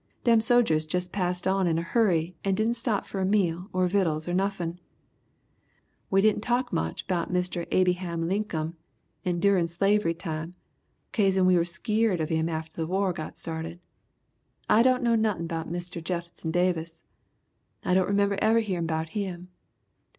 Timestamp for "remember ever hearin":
18.07-18.87